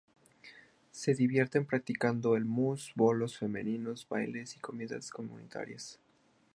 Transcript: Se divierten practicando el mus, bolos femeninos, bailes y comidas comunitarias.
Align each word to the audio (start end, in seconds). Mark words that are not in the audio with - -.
Se 0.89 1.13
divierten 1.13 1.67
practicando 1.67 2.35
el 2.35 2.43
mus, 2.43 2.91
bolos 2.95 3.37
femeninos, 3.37 4.07
bailes 4.09 4.55
y 4.55 4.59
comidas 4.59 5.11
comunitarias. 5.11 5.99